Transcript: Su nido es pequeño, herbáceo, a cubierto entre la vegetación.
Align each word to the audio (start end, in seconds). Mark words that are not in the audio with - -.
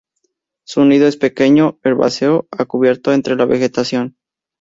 Su 0.65 0.83
nido 0.83 1.05
es 1.05 1.15
pequeño, 1.15 1.77
herbáceo, 1.83 2.47
a 2.49 2.65
cubierto 2.65 3.13
entre 3.13 3.35
la 3.35 3.45
vegetación. 3.45 4.17